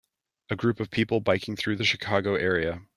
[0.49, 2.81] A group of people biking through the Chicago area.